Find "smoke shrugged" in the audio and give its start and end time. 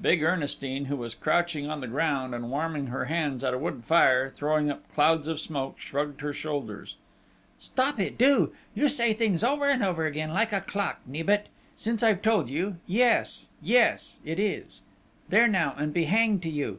5.40-6.20